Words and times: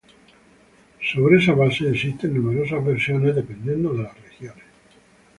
Sobre 1.09 1.37
esa 1.37 1.53
base 1.53 1.87
existen 1.87 2.33
numerosas 2.33 2.83
versiones 2.83 3.35
dependiendo 3.35 3.93
de 3.93 4.01
las 4.01 4.17
regiones. 4.19 4.65